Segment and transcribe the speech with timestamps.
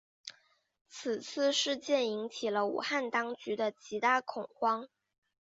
[0.87, 4.87] 此次事件引起了武汉当局的极大恐慌。